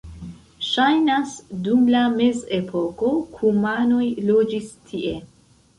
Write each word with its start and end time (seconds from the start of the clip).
Ŝajnas, 0.67 1.35
dum 1.67 1.85
la 1.97 2.01
mezepoko 2.15 3.13
kumanoj 3.39 4.05
loĝis 4.33 4.77
tie. 4.91 5.19